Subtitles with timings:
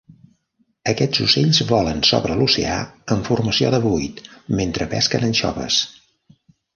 [0.91, 2.77] Aquests ocells volen sobre l'oceà
[3.15, 4.23] en formació de vuit
[4.61, 5.79] mentre pesquen anxoves.